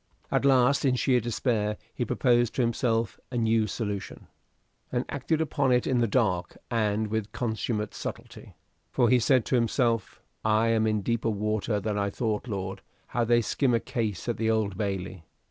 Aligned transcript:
At 0.31 0.45
last, 0.45 0.83
in 0.83 0.95
sheer 0.95 1.19
despair, 1.19 1.77
he 1.93 2.05
proposed 2.05 2.55
to 2.55 2.63
himself 2.63 3.19
a 3.29 3.37
new 3.37 3.67
solution, 3.67 4.25
and 4.91 5.05
acted 5.09 5.41
upon 5.41 5.71
it 5.71 5.85
in 5.85 5.99
the 5.99 6.07
dark 6.07 6.57
and 6.71 7.05
with 7.05 7.31
consummate 7.33 7.93
subtlety; 7.93 8.55
for 8.91 9.09
he 9.11 9.19
said 9.19 9.45
to 9.45 9.55
himself: 9.55 10.19
"I 10.43 10.69
am 10.69 10.87
in 10.87 11.03
deeper 11.03 11.29
water 11.29 11.79
than 11.79 11.99
I 11.99 12.09
thought 12.09 12.47
Lord, 12.47 12.81
how 13.09 13.23
they 13.23 13.41
skim 13.41 13.75
a 13.75 13.79
case 13.79 14.27
at 14.27 14.37
the 14.37 14.49
Old 14.49 14.75
Bailey! 14.75 15.23